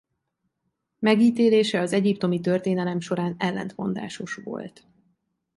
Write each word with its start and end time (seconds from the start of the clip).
Megítélése 0.99 1.79
az 1.79 1.93
egyiptomi 1.93 2.39
történelem 2.39 2.99
során 2.99 3.35
ellentmondásos 3.37 4.35
volt. 4.35 4.83